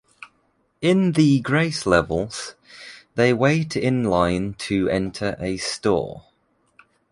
In 0.81 1.11
the 1.11 1.41
Grace 1.41 1.85
levels, 1.85 2.55
they 3.13 3.33
wait 3.33 3.75
in 3.77 4.03
line 4.05 4.55
to 4.55 4.89
enter 4.89 5.35
a 5.39 5.57
store. 5.57 6.23